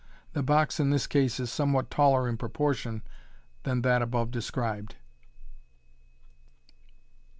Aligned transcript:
The 0.33 0.41
box 0.41 0.79
in 0.79 0.89
this 0.89 1.05
case 1.05 1.39
is 1.39 1.51
somewhat 1.51 1.91
taller 1.91 2.27
in 2.27 2.35
pro 2.35 2.49
portion 2.49 3.03
than 3.61 3.83
that 3.83 4.01
above 4.01 4.31
described. 4.31 4.95